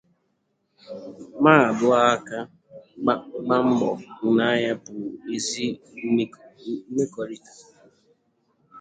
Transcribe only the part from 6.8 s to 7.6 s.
mmekọrịta